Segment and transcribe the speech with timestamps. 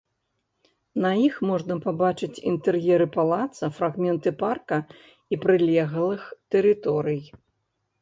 [1.03, 4.77] На іх можна пабачыць інтэр'еры палаца, фрагменты парка
[5.35, 6.21] і прылеглых
[6.57, 7.21] тэрыторый.